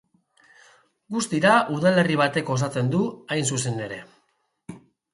[1.17, 3.05] Guztira udalerri batek osatzen du,
[3.37, 4.05] hain zuzen ere.